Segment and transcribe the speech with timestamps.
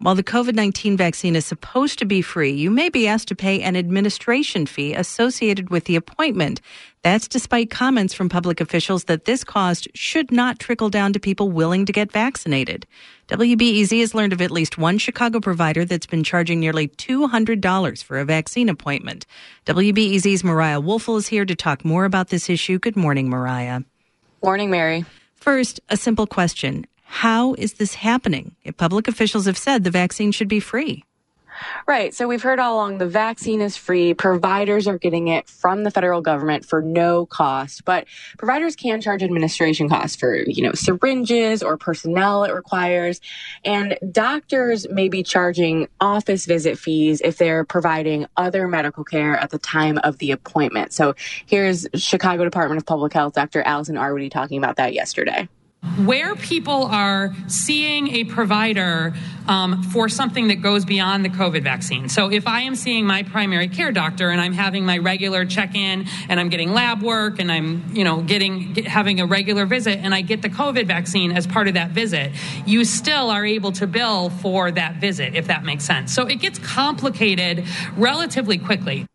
[0.00, 3.34] While the COVID 19 vaccine is supposed to be free, you may be asked to
[3.34, 6.60] pay an administration fee associated with the appointment.
[7.02, 11.50] That's despite comments from public officials that this cost should not trickle down to people
[11.50, 12.86] willing to get vaccinated.
[13.26, 18.20] WBEZ has learned of at least one Chicago provider that's been charging nearly $200 for
[18.20, 19.26] a vaccine appointment.
[19.66, 22.78] WBEZ's Mariah Woelfel is here to talk more about this issue.
[22.78, 23.80] Good morning, Mariah.
[24.44, 25.04] Morning, Mary.
[25.34, 26.86] First, a simple question.
[27.10, 31.04] How is this happening if public officials have said the vaccine should be free?
[31.86, 32.14] Right.
[32.14, 34.14] So we've heard all along the vaccine is free.
[34.14, 38.06] Providers are getting it from the federal government for no cost, but
[38.36, 43.20] providers can charge administration costs for, you know, syringes or personnel it requires.
[43.64, 49.50] And doctors may be charging office visit fees if they're providing other medical care at
[49.50, 50.92] the time of the appointment.
[50.92, 51.14] So
[51.46, 53.62] here's Chicago Department of Public Health, Dr.
[53.62, 55.48] Allison Arwady talking about that yesterday
[56.04, 59.14] where people are seeing a provider
[59.48, 62.08] um, for something that goes beyond the COVID vaccine.
[62.08, 66.06] So if I am seeing my primary care doctor and I'm having my regular check-in
[66.28, 69.98] and I'm getting lab work and I'm, you know, getting get, having a regular visit
[69.98, 72.32] and I get the COVID vaccine as part of that visit,
[72.66, 76.14] you still are able to bill for that visit if that makes sense.
[76.14, 77.64] So it gets complicated
[77.96, 79.06] relatively quickly.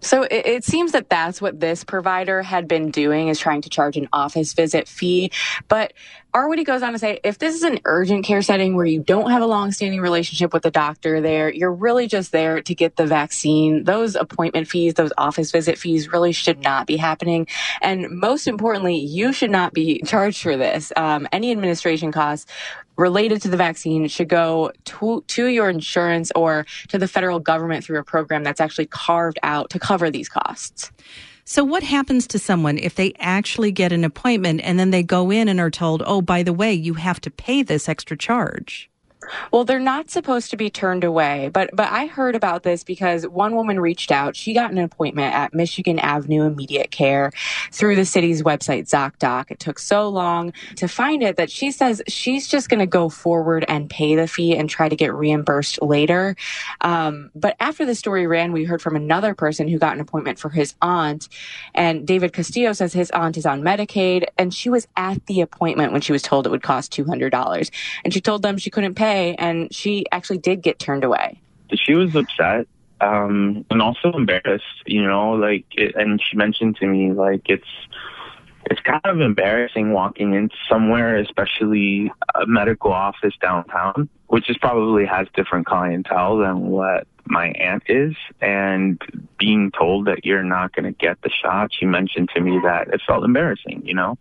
[0.00, 3.70] So it, it, seems that that's what this provider had been doing is trying to
[3.70, 5.30] charge an office visit fee.
[5.68, 5.94] But
[6.34, 9.30] Arwady goes on to say, if this is an urgent care setting where you don't
[9.30, 13.06] have a long-standing relationship with the doctor there, you're really just there to get the
[13.06, 13.84] vaccine.
[13.84, 17.46] Those appointment fees, those office visit fees really should not be happening.
[17.80, 20.92] And most importantly, you should not be charged for this.
[20.94, 22.52] Um, any administration costs
[22.96, 27.84] related to the vaccine should go to, to your insurance or to the federal government
[27.84, 30.90] through a program that's actually carved out to cover these costs.
[31.44, 35.30] So, what happens to someone if they actually get an appointment and then they go
[35.30, 38.90] in and are told, oh, by the way, you have to pay this extra charge?
[39.52, 43.26] Well, they're not supposed to be turned away, but but I heard about this because
[43.26, 44.36] one woman reached out.
[44.36, 47.32] She got an appointment at Michigan Avenue Immediate Care
[47.72, 49.50] through the city's website ZocDoc.
[49.50, 53.08] It took so long to find it that she says she's just going to go
[53.08, 56.36] forward and pay the fee and try to get reimbursed later.
[56.80, 60.38] Um, but after the story ran, we heard from another person who got an appointment
[60.38, 61.28] for his aunt,
[61.74, 65.92] and David Castillo says his aunt is on Medicaid, and she was at the appointment
[65.92, 67.70] when she was told it would cost two hundred dollars,
[68.04, 71.40] and she told them she couldn't pay and she actually did get turned away.
[71.74, 72.66] She was upset
[73.00, 77.66] um, and also embarrassed, you know, like, it, and she mentioned to me, like, it's,
[78.70, 85.06] it's kind of embarrassing walking into somewhere, especially a medical office downtown, which is probably
[85.06, 89.00] has different clientele than what my aunt is, and
[89.38, 91.70] being told that you're not going to get the shot.
[91.72, 94.18] She mentioned to me that it felt embarrassing, you know.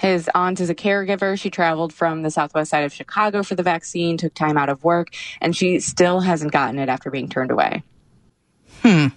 [0.00, 1.38] His aunt is a caregiver.
[1.38, 4.82] She traveled from the southwest side of Chicago for the vaccine, took time out of
[4.82, 5.08] work,
[5.42, 7.82] and she still hasn't gotten it after being turned away.
[8.80, 9.08] Hmm.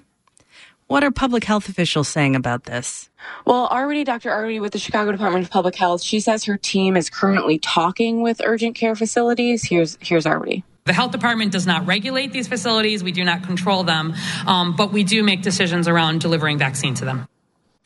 [0.87, 3.09] What are public health officials saying about this?
[3.45, 4.29] Well, already Dr.
[4.29, 8.21] Arwady with the Chicago Department of Public Health, she says her team is currently talking
[8.21, 9.63] with urgent care facilities.
[9.63, 10.63] Here's here's Arwady.
[10.83, 13.05] The health department does not regulate these facilities.
[13.05, 17.05] We do not control them, um, but we do make decisions around delivering vaccine to
[17.05, 17.25] them.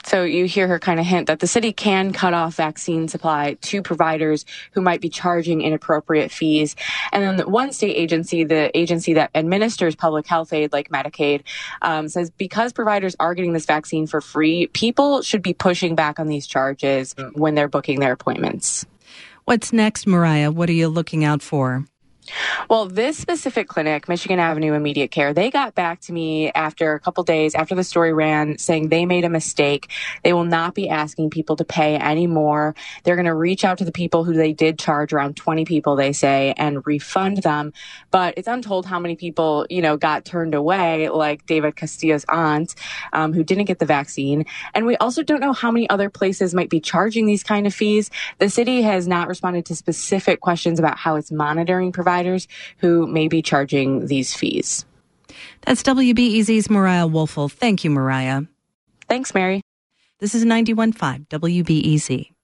[0.08, 3.58] So you hear her kind of hint that the city can cut off vaccine supply
[3.60, 6.78] to providers who might be charging inappropriate fees.
[7.12, 11.44] And then one state agency, the agency that administers public health aid like Medicaid,
[11.82, 16.20] um, says because providers are getting this vaccine for free, people should be pushing back
[16.20, 18.86] on these charges when they're booking their appointments.
[19.44, 20.52] What's next, Mariah?
[20.52, 21.84] What are you looking out for?
[22.70, 27.00] Well, this specific clinic, Michigan Avenue Immediate Care, they got back to me after a
[27.00, 29.90] couple days after the story ran saying they made a mistake.
[30.24, 32.76] They will not be asking people to pay anymore.
[33.04, 35.96] They're going to reach out to the people who they did charge around 20 people,
[35.96, 37.72] they say, and refund them.
[38.12, 42.76] But it's untold how many people, you know, got turned away, like David Castillo's aunt,
[43.14, 44.46] um, who didn't get the vaccine.
[44.74, 47.74] And we also don't know how many other places might be charging these kind of
[47.74, 48.12] fees.
[48.40, 52.48] The city has not responded to specific questions about how it's monitoring providers providers
[52.80, 54.86] who may be charging these fees.
[55.62, 57.52] That's WBEZ's Mariah Woelfel.
[57.52, 58.44] Thank you, Mariah.
[59.08, 59.62] Thanks, Mary.
[60.20, 62.37] This is 91.5 WBEZ.